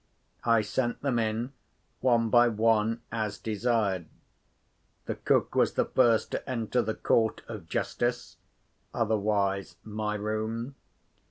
[0.45, 1.53] I sent them in,
[1.99, 4.07] one by one, as desired.
[5.05, 8.37] The cook was the first to enter the Court of Justice,
[8.95, 10.73] otherwise my room.